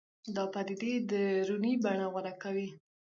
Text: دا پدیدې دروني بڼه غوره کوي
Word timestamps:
دا 0.35 0.43
پدیدې 0.53 0.93
دروني 1.09 1.73
بڼه 1.83 2.05
غوره 2.11 2.33
کوي 2.43 2.67